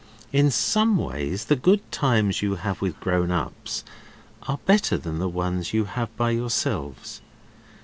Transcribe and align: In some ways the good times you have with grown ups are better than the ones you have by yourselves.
In 0.33 0.49
some 0.49 0.97
ways 0.97 1.45
the 1.45 1.55
good 1.55 1.91
times 1.91 2.41
you 2.41 2.55
have 2.55 2.81
with 2.81 2.99
grown 2.99 3.29
ups 3.29 3.83
are 4.47 4.57
better 4.65 4.97
than 4.97 5.19
the 5.19 5.29
ones 5.29 5.73
you 5.75 5.85
have 5.85 6.09
by 6.17 6.31
yourselves. 6.31 7.21